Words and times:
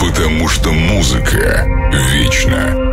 потому 0.00 0.48
что 0.48 0.72
музыка 0.72 1.66
вечна. 2.12 2.85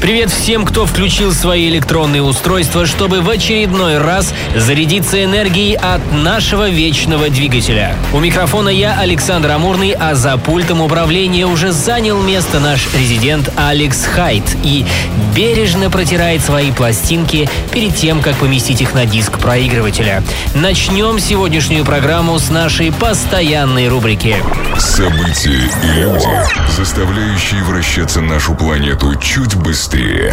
Привет 0.00 0.30
всем, 0.30 0.64
кто 0.64 0.86
включил 0.86 1.30
свои 1.34 1.68
электронные 1.68 2.22
устройства, 2.22 2.86
чтобы 2.86 3.20
в 3.20 3.28
очередной 3.28 3.98
раз 3.98 4.32
зарядиться 4.56 5.22
энергией 5.22 5.74
от 5.74 6.00
нашего 6.10 6.70
вечного 6.70 7.28
двигателя. 7.28 7.94
У 8.14 8.18
микрофона 8.18 8.70
я, 8.70 8.98
Александр 8.98 9.50
Амурный, 9.50 9.90
а 9.92 10.14
за 10.14 10.38
пультом 10.38 10.80
управления 10.80 11.46
уже 11.46 11.70
занял 11.72 12.18
место 12.22 12.60
наш 12.60 12.88
резидент 12.94 13.52
Алекс 13.56 14.02
Хайт 14.06 14.44
и 14.64 14.86
бережно 15.36 15.90
протирает 15.90 16.40
свои 16.40 16.72
пластинки 16.72 17.50
перед 17.70 17.94
тем, 17.94 18.22
как 18.22 18.36
поместить 18.36 18.80
их 18.80 18.94
на 18.94 19.04
диск 19.04 19.38
проигрывателя. 19.38 20.22
Начнем 20.54 21.18
сегодняшнюю 21.18 21.84
программу 21.84 22.38
с 22.38 22.48
нашей 22.48 22.90
постоянной 22.90 23.88
рубрики. 23.88 24.36
События 24.78 25.50
и 25.84 26.00
люди, 26.00 26.74
заставляющие 26.74 27.62
вращаться 27.64 28.22
нашу 28.22 28.54
планету 28.54 29.14
чуть 29.16 29.56
быстрее 29.56 29.89
быстрее. 29.90 30.32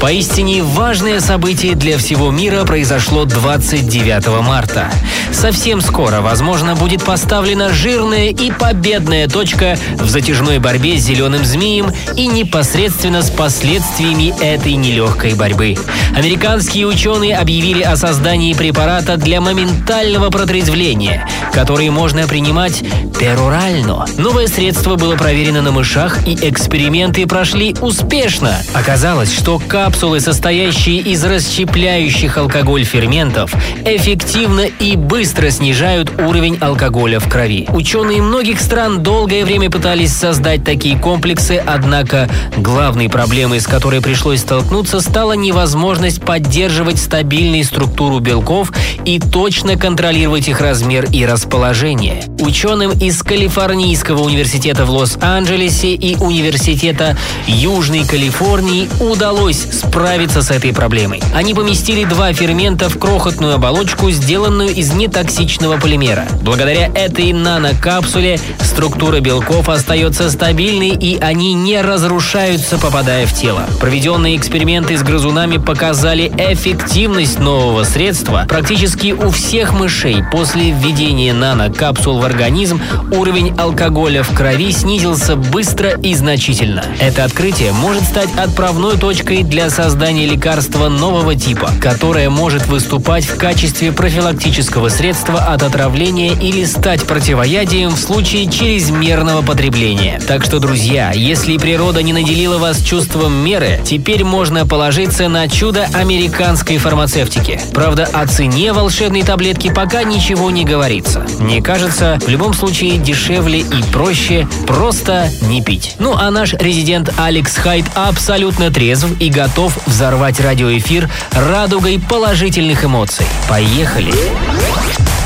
Поистине 0.00 0.62
важное 0.62 1.20
событие 1.20 1.74
для 1.74 1.98
всего 1.98 2.30
мира 2.30 2.64
произошло 2.64 3.26
29 3.26 4.42
марта. 4.42 4.90
Совсем 5.30 5.82
скоро, 5.82 6.22
возможно, 6.22 6.74
будет 6.74 7.04
поставлена 7.04 7.68
жирная 7.68 8.30
и 8.30 8.50
победная 8.50 9.28
точка 9.28 9.78
в 9.96 10.08
затяжной 10.08 10.58
борьбе 10.58 10.96
с 10.98 11.02
зеленым 11.02 11.44
змеем 11.44 11.92
и 12.16 12.26
непосредственно 12.26 13.20
с 13.20 13.30
последствиями 13.30 14.34
этой 14.42 14.74
нелегкой 14.74 15.34
борьбы. 15.34 15.76
Американские 16.16 16.86
ученые 16.86 17.36
объявили 17.36 17.82
о 17.82 17.96
создании 17.96 18.54
препарата 18.54 19.18
для 19.18 19.42
моментального 19.42 20.30
протрезвления, 20.30 21.28
который 21.52 21.90
можно 21.90 22.26
принимать 22.26 22.82
перурально. 23.18 24.06
Новое 24.16 24.46
средство 24.46 24.96
было 24.96 25.14
проверено 25.14 25.60
на 25.60 25.72
мышах, 25.72 26.26
и 26.26 26.34
эксперименты 26.34 27.26
прошли 27.26 27.76
успешно. 27.80 28.58
Оказалось, 28.72 29.32
что 29.32 29.59
капсулы, 29.66 30.20
состоящие 30.20 30.98
из 30.98 31.24
расщепляющих 31.24 32.36
алкоголь 32.36 32.84
ферментов, 32.84 33.54
эффективно 33.84 34.62
и 34.62 34.96
быстро 34.96 35.50
снижают 35.50 36.12
уровень 36.20 36.58
алкоголя 36.60 37.20
в 37.20 37.28
крови. 37.28 37.66
Ученые 37.72 38.22
многих 38.22 38.60
стран 38.60 39.02
долгое 39.02 39.44
время 39.44 39.70
пытались 39.70 40.12
создать 40.12 40.64
такие 40.64 40.96
комплексы, 40.98 41.62
однако 41.64 42.28
главной 42.56 43.08
проблемой, 43.08 43.60
с 43.60 43.66
которой 43.66 44.00
пришлось 44.00 44.40
столкнуться, 44.40 45.00
стала 45.00 45.32
невозможность 45.32 46.22
поддерживать 46.22 46.98
стабильную 46.98 47.64
структуру 47.64 48.20
белков 48.20 48.72
и 49.04 49.18
точно 49.18 49.76
контролировать 49.76 50.48
их 50.48 50.60
размер 50.60 51.06
и 51.12 51.26
расположение. 51.26 52.22
Ученым 52.38 52.92
из 52.92 53.22
Калифорнийского 53.22 54.22
университета 54.22 54.84
в 54.84 54.90
Лос-Анджелесе 54.90 55.94
и 55.94 56.16
Университета 56.16 57.16
Южной 57.46 58.04
Калифорнии 58.04 58.88
удалось 59.00 59.49
справиться 59.52 60.42
с 60.42 60.50
этой 60.50 60.72
проблемой. 60.72 61.22
Они 61.34 61.54
поместили 61.54 62.04
два 62.04 62.32
фермента 62.32 62.88
в 62.88 62.98
крохотную 62.98 63.54
оболочку, 63.54 64.10
сделанную 64.10 64.70
из 64.70 64.92
нетоксичного 64.92 65.78
полимера. 65.78 66.26
Благодаря 66.42 66.88
этой 66.94 67.32
нанокапсуле 67.32 68.38
структура 68.60 69.20
белков 69.20 69.68
остается 69.68 70.30
стабильной 70.30 70.90
и 70.90 71.18
они 71.18 71.54
не 71.54 71.80
разрушаются, 71.80 72.78
попадая 72.78 73.26
в 73.26 73.32
тело. 73.32 73.64
Проведенные 73.80 74.36
эксперименты 74.36 74.96
с 74.96 75.02
грызунами 75.02 75.58
показали 75.58 76.32
эффективность 76.38 77.38
нового 77.38 77.84
средства. 77.84 78.46
Практически 78.48 79.12
у 79.12 79.30
всех 79.30 79.72
мышей 79.72 80.22
после 80.30 80.70
введения 80.70 81.32
нанокапсул 81.32 82.18
в 82.18 82.24
организм 82.24 82.80
уровень 83.12 83.54
алкоголя 83.56 84.22
в 84.22 84.34
крови 84.34 84.72
снизился 84.72 85.36
быстро 85.36 85.90
и 86.00 86.14
значительно. 86.14 86.84
Это 87.00 87.24
открытие 87.24 87.72
может 87.72 88.04
стать 88.04 88.28
отправной 88.36 88.96
точкой 88.96 89.29
для 89.30 89.70
создания 89.70 90.26
лекарства 90.26 90.88
нового 90.88 91.36
типа, 91.36 91.70
которое 91.80 92.28
может 92.30 92.66
выступать 92.66 93.24
в 93.24 93.36
качестве 93.36 93.92
профилактического 93.92 94.88
средства 94.88 95.38
от 95.38 95.62
отравления 95.62 96.32
или 96.32 96.64
стать 96.64 97.04
противоядием 97.04 97.90
в 97.90 97.96
случае 97.96 98.50
чрезмерного 98.50 99.42
потребления. 99.42 100.20
Так 100.26 100.44
что, 100.44 100.58
друзья, 100.58 101.12
если 101.12 101.58
природа 101.58 102.02
не 102.02 102.12
наделила 102.12 102.58
вас 102.58 102.82
чувством 102.82 103.32
меры, 103.32 103.80
теперь 103.84 104.24
можно 104.24 104.66
положиться 104.66 105.28
на 105.28 105.48
чудо 105.48 105.86
американской 105.94 106.78
фармацевтики. 106.78 107.60
Правда, 107.72 108.08
о 108.12 108.26
цене 108.26 108.72
волшебной 108.72 109.22
таблетки 109.22 109.72
пока 109.72 110.02
ничего 110.02 110.50
не 110.50 110.64
говорится. 110.64 111.24
Мне 111.38 111.62
кажется, 111.62 112.18
в 112.20 112.28
любом 112.28 112.52
случае 112.52 112.98
дешевле 112.98 113.60
и 113.60 113.82
проще 113.92 114.48
просто 114.66 115.30
не 115.42 115.62
пить. 115.62 115.94
Ну 116.00 116.16
а 116.16 116.32
наш 116.32 116.52
резидент 116.54 117.14
Алекс 117.16 117.54
Хайт 117.54 117.84
абсолютно 117.94 118.72
трезв 118.72 119.06
и 119.20 119.30
готов 119.30 119.78
взорвать 119.86 120.40
радиоэфир 120.40 121.08
радугой 121.32 122.00
положительных 122.00 122.84
эмоций. 122.84 123.26
Поехали! 123.48 124.12
Set. 124.12 125.19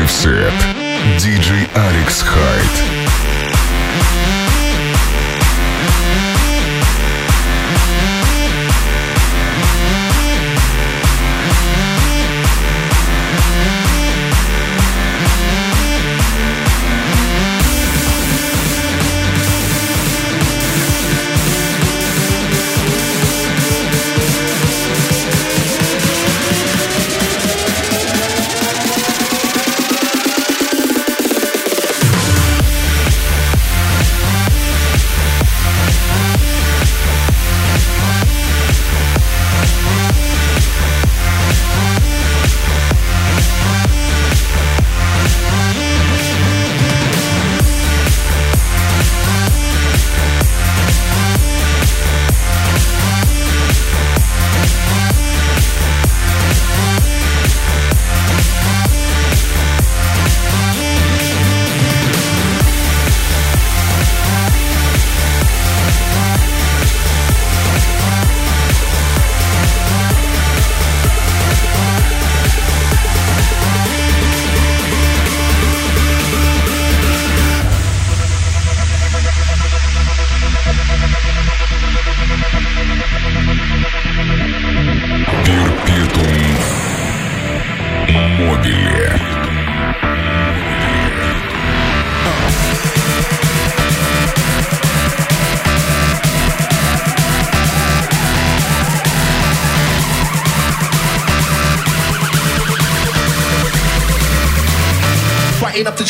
DJ 0.00 0.69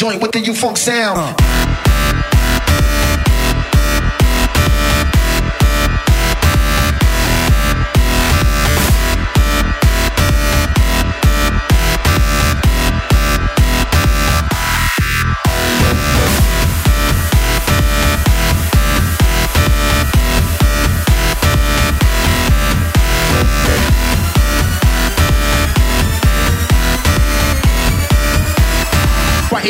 joint 0.00 0.23
with 0.23 0.32
the 0.32 0.41
U-Funk 0.41 0.79
sound. 0.79 1.19
Uh. 1.19 1.39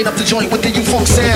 Up 0.06 0.14
the 0.14 0.24
joint 0.24 0.50
with 0.50 0.62
the 0.62 0.70
U-Funk 0.70 1.06
sound. 1.06 1.29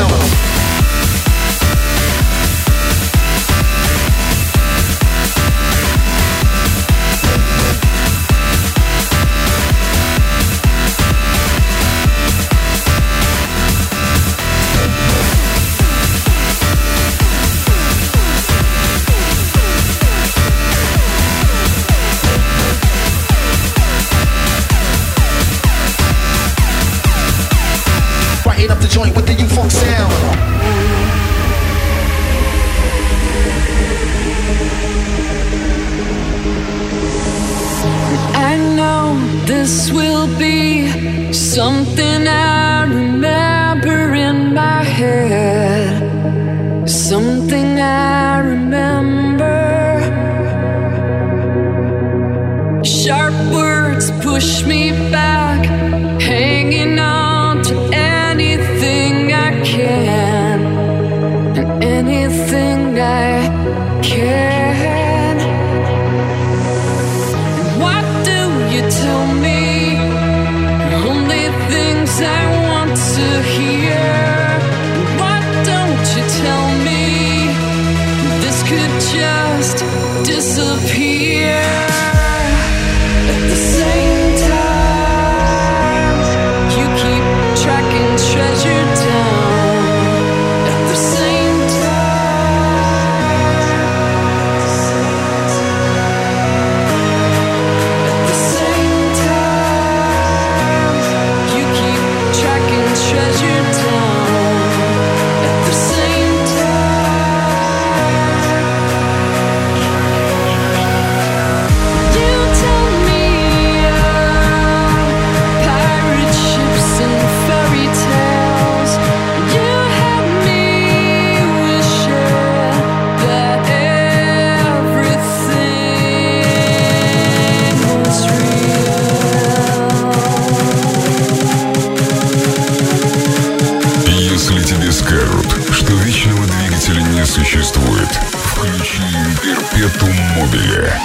Перпетум 139.84 140.14
мобили. 140.38 141.03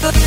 Bye. 0.00 0.25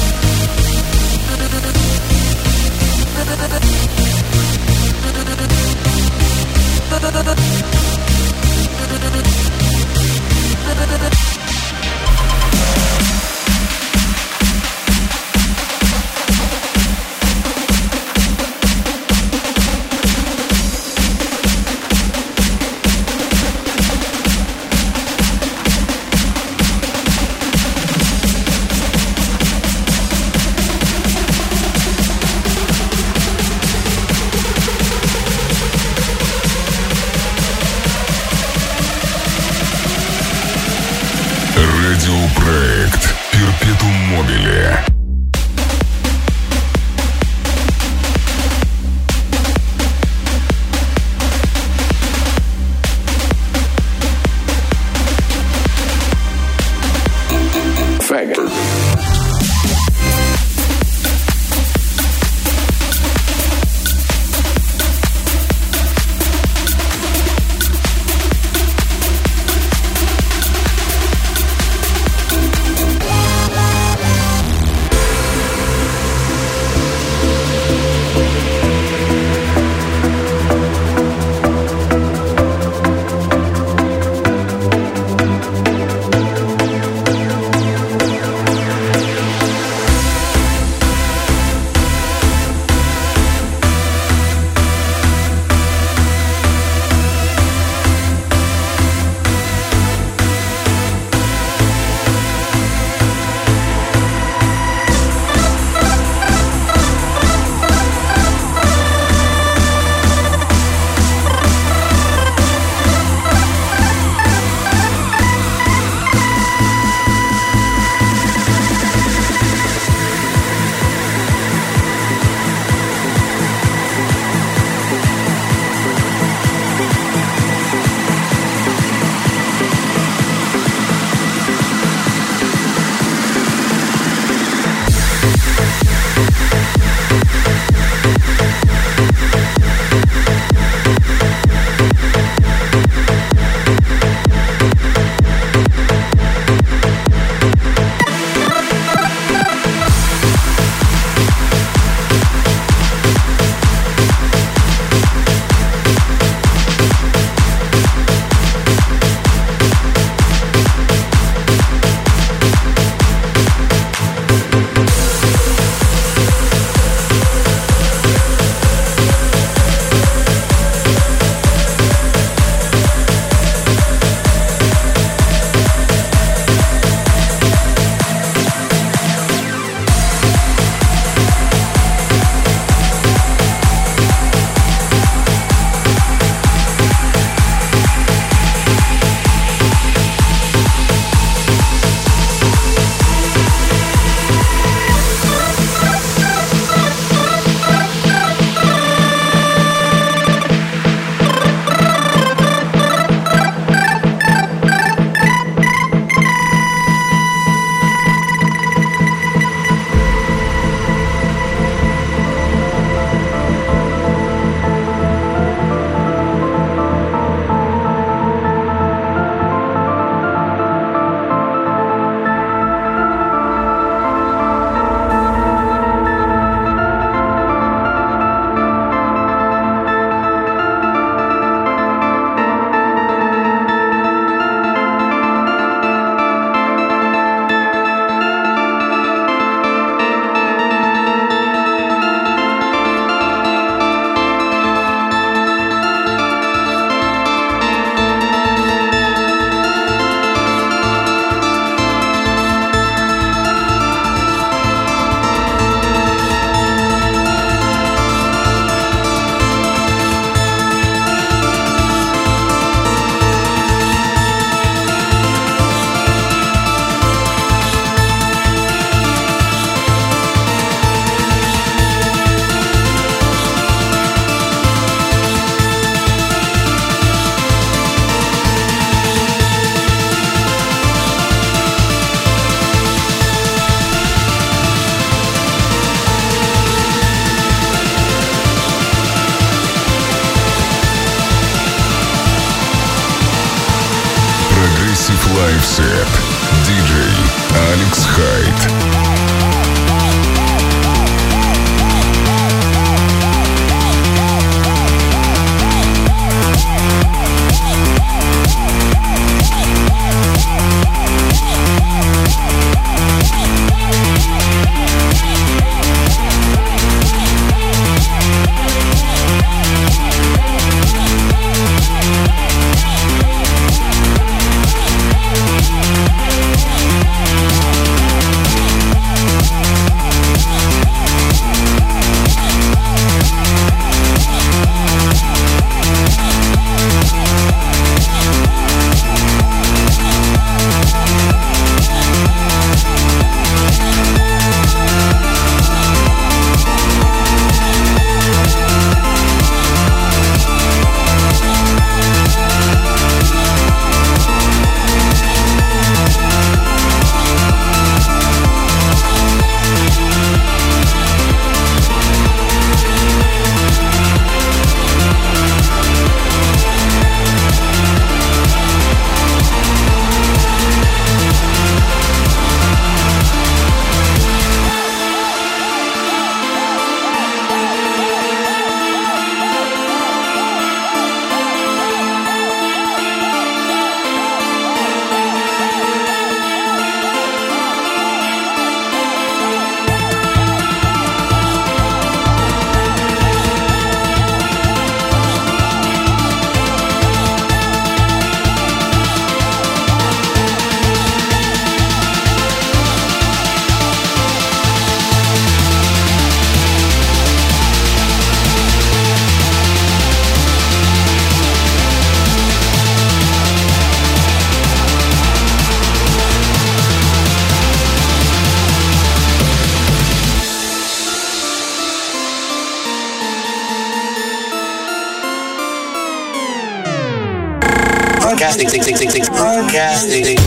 Wednesday. 430.01 430.38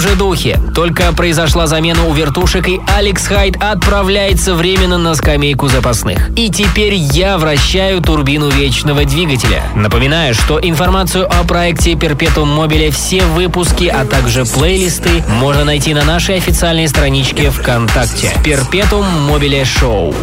Том 0.00 0.08
же 0.08 0.16
духе. 0.16 0.58
Только 0.74 1.12
произошла 1.12 1.66
замена 1.66 2.06
у 2.06 2.14
вертушек, 2.14 2.68
и 2.68 2.80
Алекс 2.96 3.26
Хайд 3.26 3.56
отправляется 3.60 4.54
временно 4.54 4.98
на 4.98 5.14
скамейку 5.14 5.68
запасных. 5.68 6.30
И 6.36 6.48
теперь 6.48 6.94
я 6.94 7.36
вращаю 7.38 8.00
турбину 8.00 8.48
вечного 8.48 9.04
двигателя. 9.04 9.62
Напоминаю, 9.74 10.34
что 10.34 10.58
информацию 10.60 11.26
о 11.30 11.44
проекте 11.44 11.92
Perpetuum 11.92 12.56
Mobile, 12.56 12.90
все 12.90 13.24
выпуски, 13.24 13.84
а 13.84 14.04
также 14.04 14.44
плейлисты 14.44 15.22
можно 15.28 15.64
найти 15.64 15.92
на 15.92 16.04
нашей 16.04 16.36
официальной 16.36 16.88
страничке 16.88 17.50
ВКонтакте. 17.50 18.32
Perpetuum 18.44 19.06
Mobile 19.28 19.62
Show. 19.64 20.14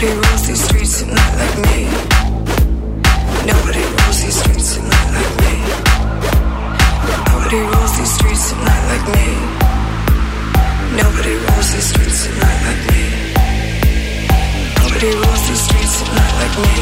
Rules 0.00 0.46
these 0.46 0.64
streets 0.64 1.02
at 1.02 1.08
night 1.08 1.36
like 1.36 1.58
me. 1.66 1.89
Night 8.64 8.84
like 8.92 9.06
me. 9.16 9.26
Nobody 10.96 11.34
rules 11.44 11.68
these 11.72 11.88
streets 11.92 12.26
at 12.28 12.34
night 12.42 12.60
like 12.66 12.82
me. 12.90 13.02
Nobody 14.82 15.10
rules 15.20 15.42
these 15.48 15.62
streets 15.66 16.02
at 16.02 16.08
night 16.18 16.34
like 16.42 16.56
me. 16.64 16.76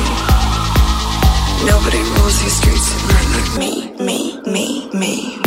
Nobody 1.66 2.00
rules 2.14 2.36
these 2.42 2.56
streets 2.60 2.88
at 2.96 3.02
night 3.12 3.28
like 3.34 3.50
me, 3.58 3.72
me, 4.04 4.18
me. 4.46 4.88
Me, 4.94 5.38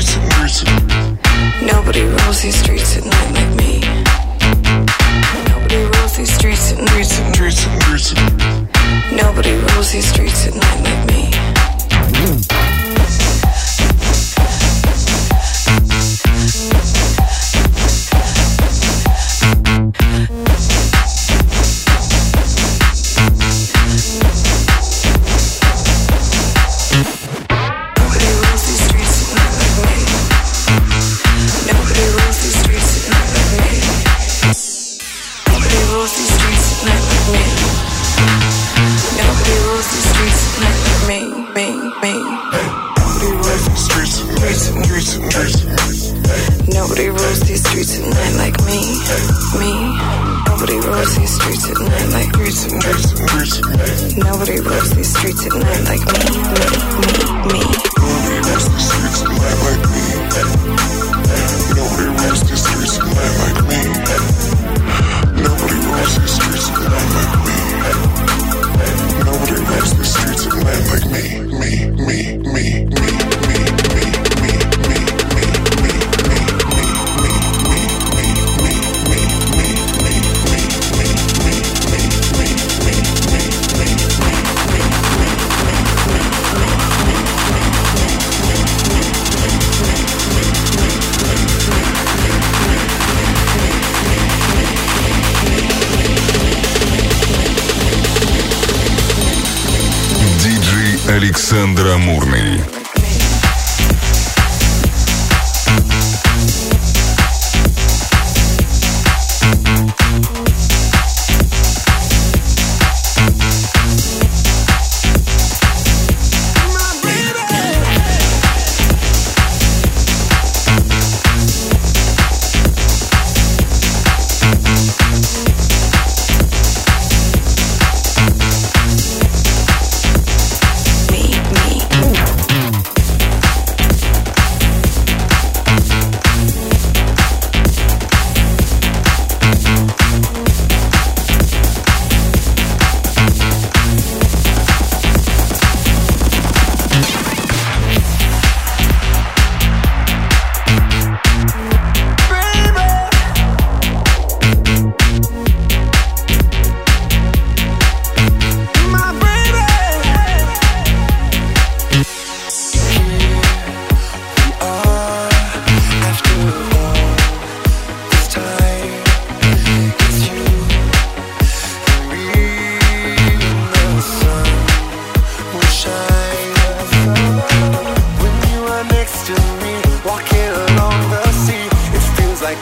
streets 0.00 0.16
and 0.16 0.32
streets. 0.32 0.64
Nobody 1.62 2.02
rules 2.02 2.42
these 2.42 2.56
streets 2.56 2.96
at 2.96 3.04
night 3.04 3.32
like 3.34 3.56
me. 3.56 3.80
Nobody 5.48 5.76
rules 5.76 6.16
these 6.16 6.32
streets 6.32 6.72
at 6.72 6.78
night, 6.78 7.02
streets 7.34 7.66
and 7.66 7.82
streets. 7.82 8.59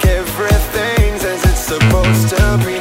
everything's 0.09 1.25
as 1.25 1.45
it's 1.45 1.61
supposed 1.61 2.29
to 2.31 2.63
be. 2.65 2.78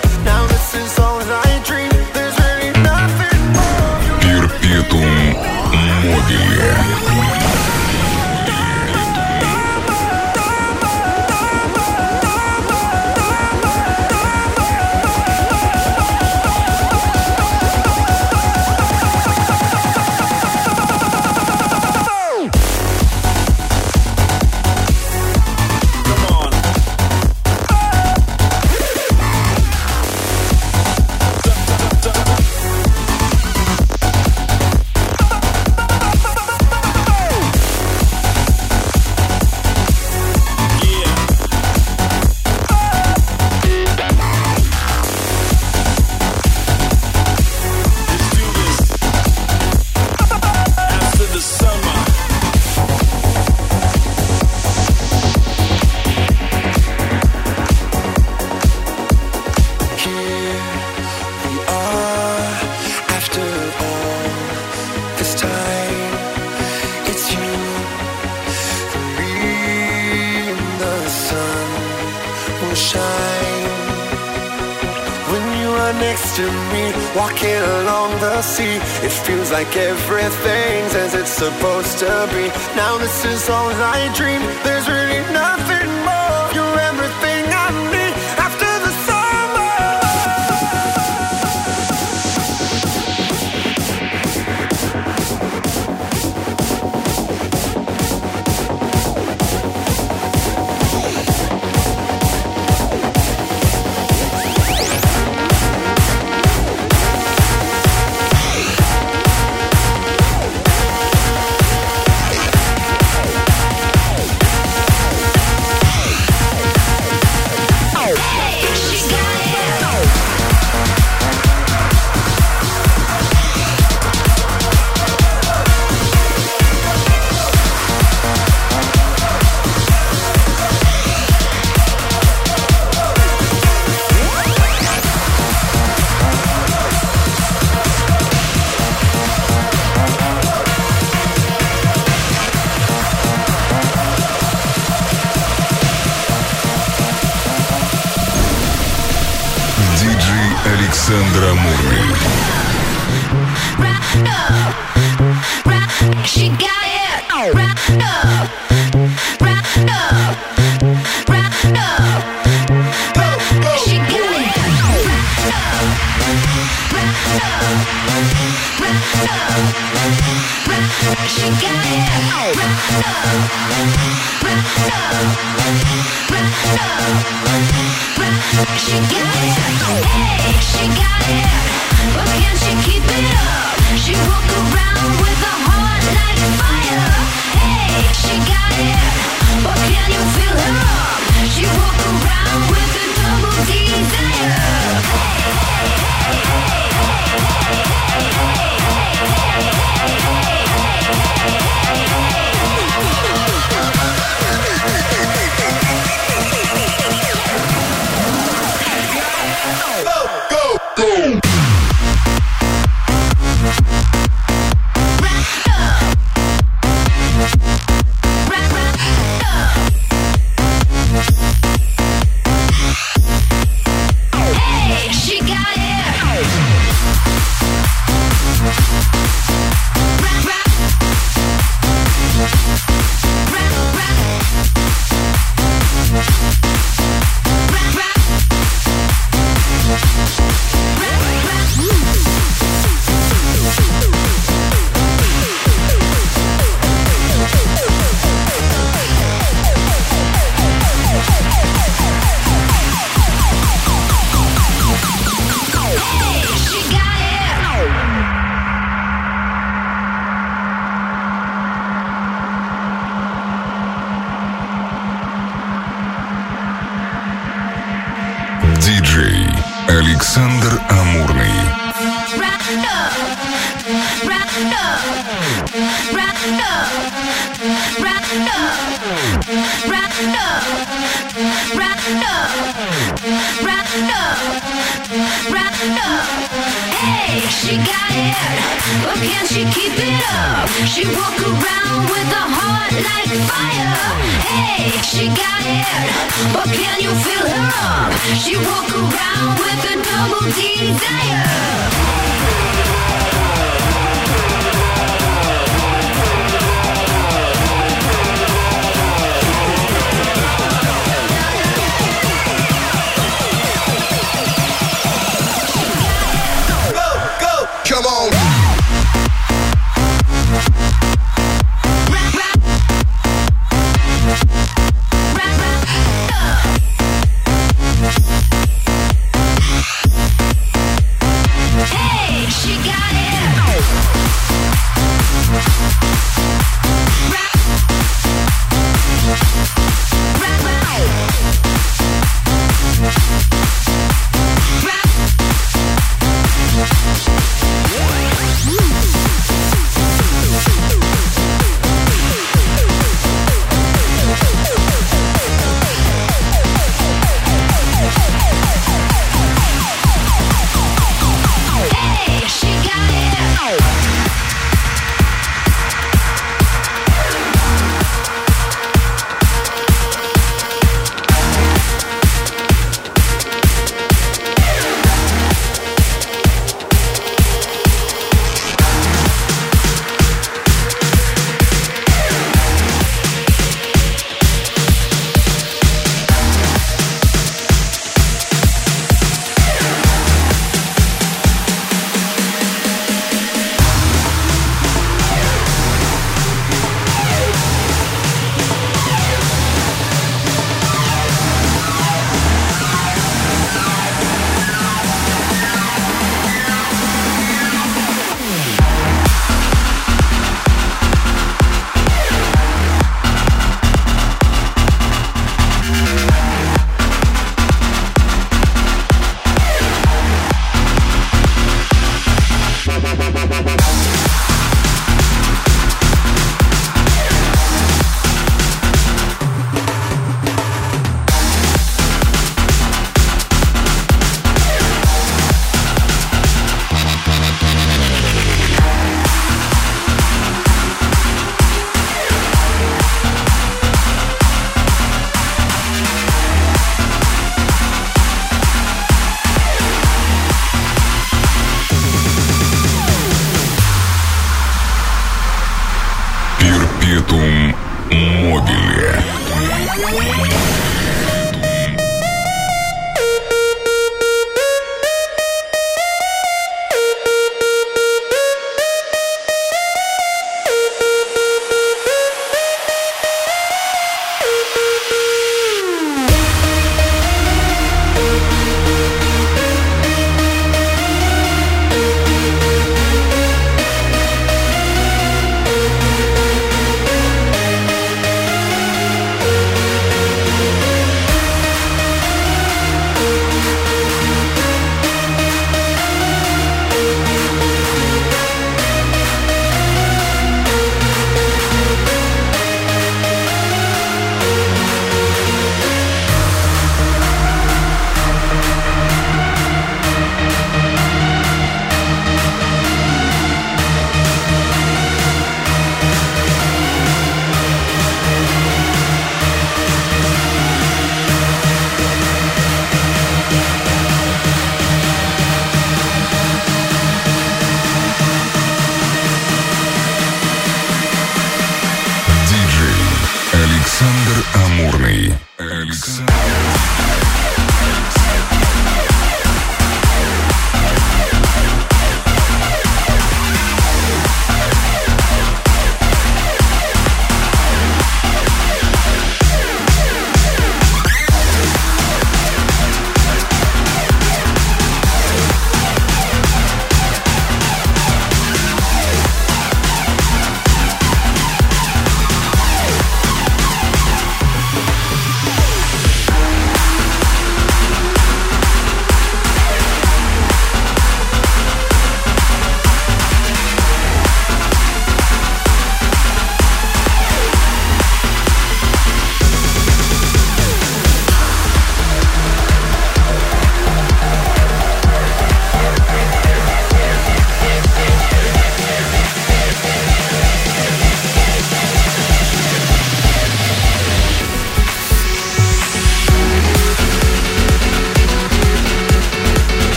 Supposed 81.38 82.00
to 82.00 82.28
be. 82.34 82.48
Now 82.76 82.98
this 82.98 83.24
is 83.24 83.48
all 83.48 83.70
I 83.70 84.12
dream. 84.16 84.42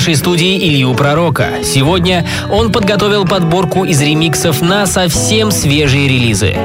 нашей 0.00 0.16
студии 0.16 0.56
Илью 0.56 0.94
Пророка. 0.94 1.62
Сегодня 1.62 2.26
он 2.50 2.72
подготовил 2.72 3.26
подборку 3.26 3.84
из 3.84 4.00
ремиксов 4.00 4.62
на 4.62 4.86
совсем 4.86 5.50
свежие 5.50 6.08
релизы. 6.08 6.56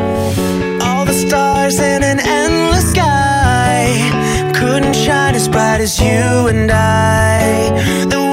couldn't 4.53 4.95
shine 4.95 5.36
as 5.36 5.49
bright 5.49 5.81
as 5.81 5.99
you 5.99 6.47
and 6.47 6.71
I. 6.71 8.05
The 8.07 8.24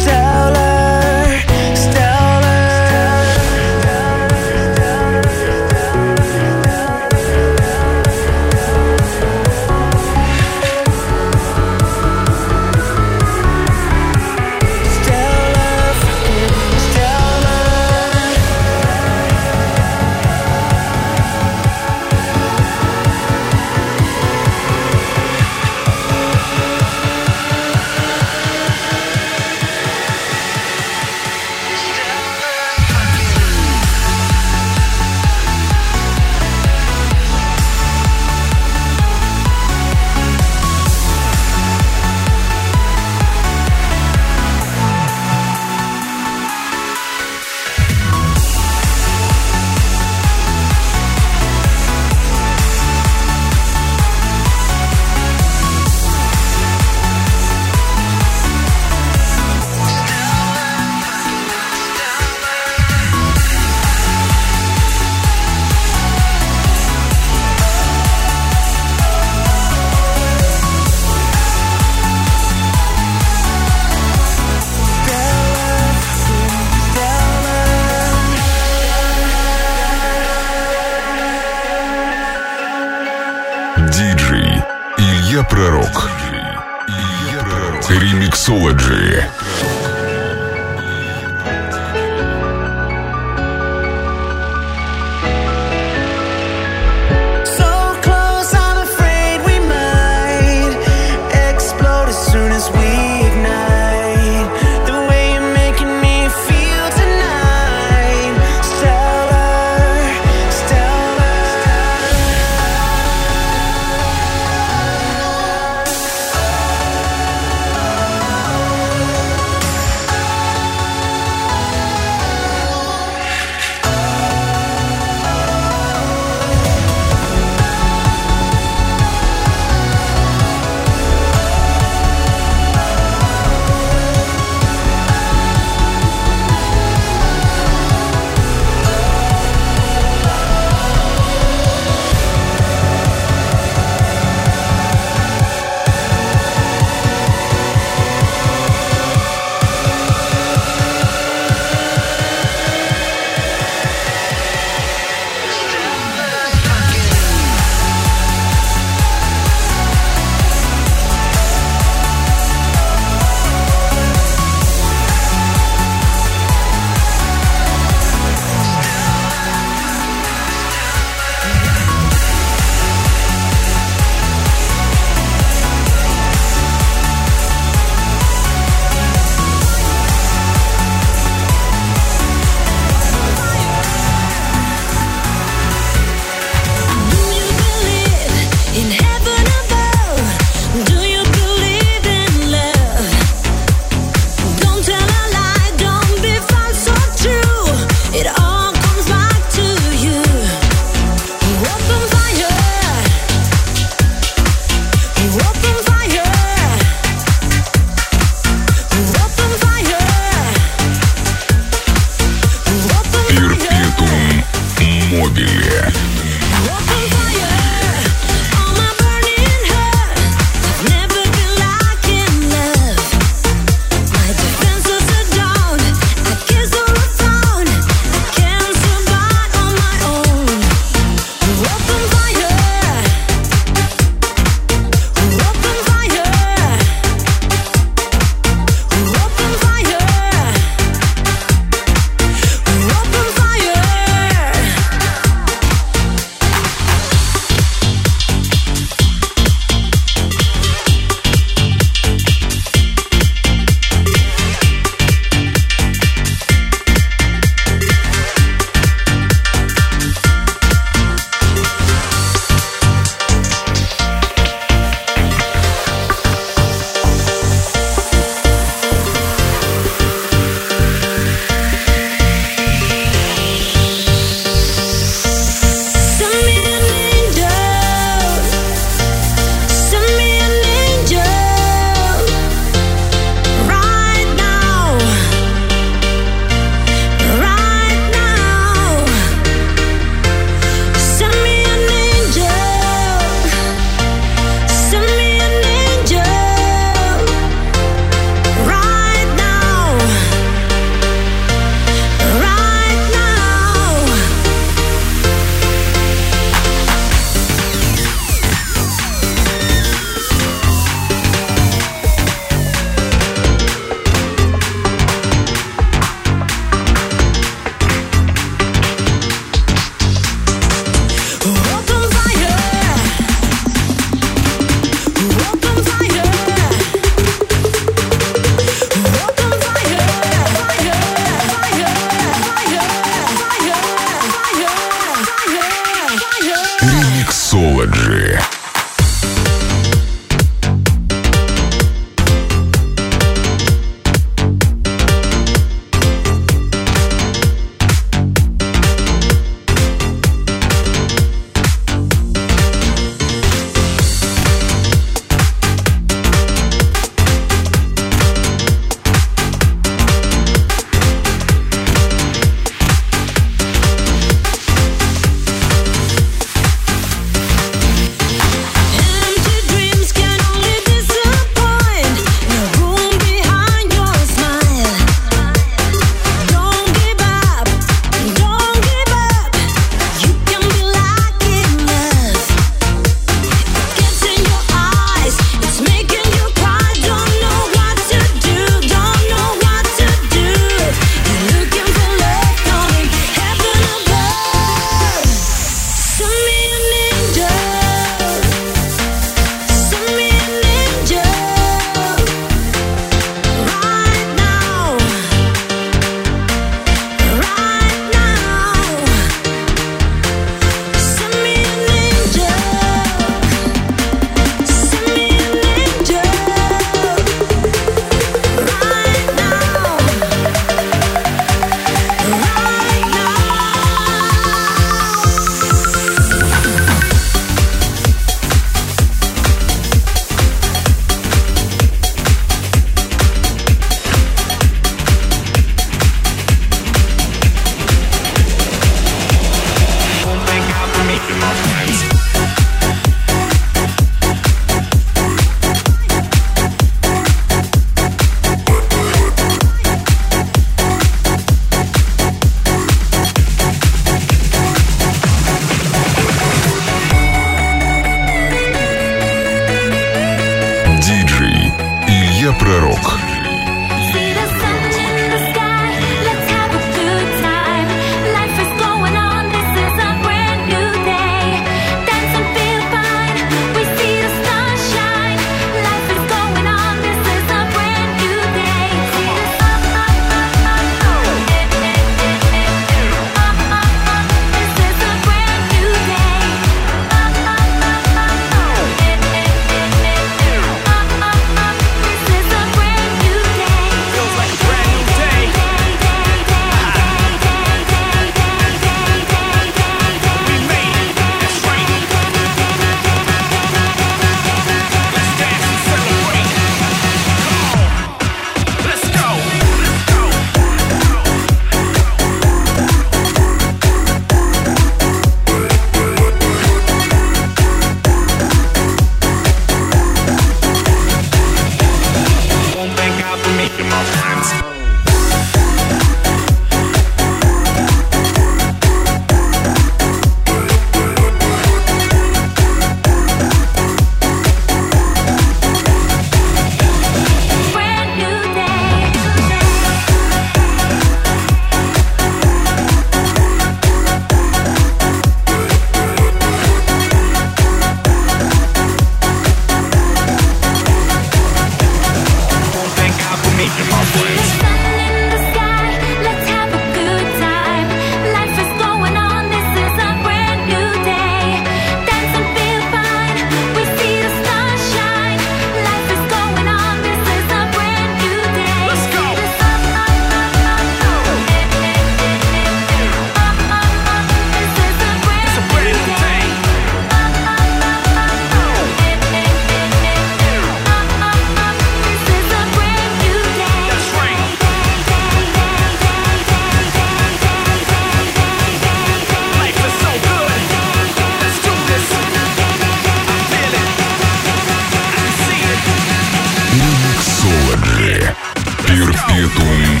Перпетум 598.94 600.00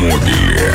мобили. 0.00 0.74